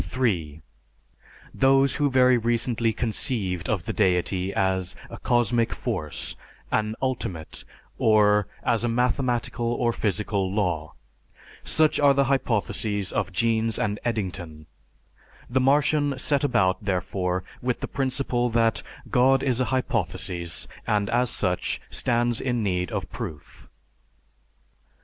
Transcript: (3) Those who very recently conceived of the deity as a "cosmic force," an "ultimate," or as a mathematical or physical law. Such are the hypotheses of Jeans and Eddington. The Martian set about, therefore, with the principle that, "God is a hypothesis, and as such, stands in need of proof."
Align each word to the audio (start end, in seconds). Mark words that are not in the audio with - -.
(3) 0.03 0.63
Those 1.53 1.95
who 1.97 2.09
very 2.09 2.35
recently 2.35 2.91
conceived 2.91 3.69
of 3.69 3.85
the 3.85 3.93
deity 3.93 4.51
as 4.51 4.95
a 5.11 5.19
"cosmic 5.19 5.71
force," 5.73 6.35
an 6.71 6.95
"ultimate," 7.03 7.63
or 7.99 8.47
as 8.63 8.83
a 8.83 8.87
mathematical 8.89 9.67
or 9.67 9.93
physical 9.93 10.51
law. 10.51 10.95
Such 11.63 11.99
are 11.99 12.15
the 12.15 12.23
hypotheses 12.23 13.11
of 13.11 13.31
Jeans 13.31 13.77
and 13.77 13.99
Eddington. 14.03 14.65
The 15.47 15.61
Martian 15.61 16.17
set 16.17 16.43
about, 16.43 16.83
therefore, 16.83 17.43
with 17.61 17.81
the 17.81 17.87
principle 17.87 18.49
that, 18.49 18.81
"God 19.11 19.43
is 19.43 19.59
a 19.59 19.65
hypothesis, 19.65 20.67
and 20.87 21.11
as 21.11 21.29
such, 21.29 21.79
stands 21.91 22.41
in 22.41 22.63
need 22.63 22.89
of 22.91 23.07
proof." 23.11 23.69